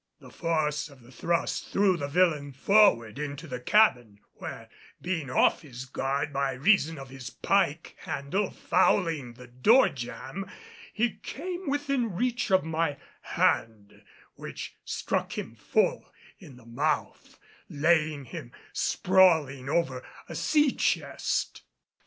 [0.19, 4.67] The force of the thrust threw the villain forward into the cabin, where,
[4.99, 10.49] being off his guard by reason of his pike handle fouling the doorjamb,
[10.91, 14.03] he came within reach of my hand,
[14.33, 17.37] which struck him full in the mouth,
[17.69, 21.61] laying him sprawling over a sea chest.